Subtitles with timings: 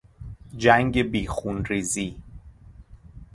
[0.57, 2.21] جنگ بیخونریزی